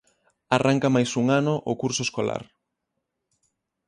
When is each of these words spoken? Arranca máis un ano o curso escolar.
Arranca 0.57 0.93
máis 0.95 1.11
un 1.21 1.25
ano 1.39 1.53
o 1.71 1.73
curso 1.81 2.01
escolar. 2.07 2.43